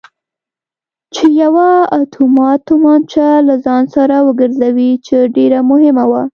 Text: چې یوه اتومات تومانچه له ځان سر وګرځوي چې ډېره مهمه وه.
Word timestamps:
چې 1.13 1.25
یوه 1.43 1.69
اتومات 1.99 2.59
تومانچه 2.67 3.27
له 3.47 3.55
ځان 3.65 3.83
سر 3.93 4.09
وګرځوي 4.27 4.91
چې 5.05 5.15
ډېره 5.35 5.59
مهمه 5.71 6.05
وه. 6.11 6.21